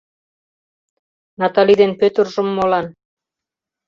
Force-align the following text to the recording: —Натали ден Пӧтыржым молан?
—Натали 1.39 1.73
ден 1.79 1.91
Пӧтыржым 1.99 2.47
молан? 2.55 2.85